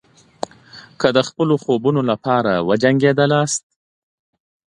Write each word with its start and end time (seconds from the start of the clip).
که 0.99 1.07
د 1.15 1.17
خپلو 1.29 1.55
خوبونو 1.63 2.01
لپاره 2.11 2.53
وجنګېدئ. 2.69 3.45